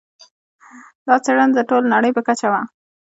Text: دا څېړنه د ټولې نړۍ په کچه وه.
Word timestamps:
دا 1.05 1.15
څېړنه 1.23 1.53
د 1.55 1.59
ټولې 1.69 1.87
نړۍ 1.95 2.11
په 2.13 2.21
کچه 2.27 2.47
وه. 2.51 2.61